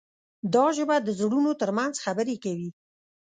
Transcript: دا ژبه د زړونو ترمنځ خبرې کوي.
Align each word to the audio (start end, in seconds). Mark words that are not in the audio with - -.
دا 0.53 0.65
ژبه 0.77 0.95
د 1.01 1.09
زړونو 1.19 1.51
ترمنځ 1.61 1.95
خبرې 2.05 2.35
کوي. 2.43 2.69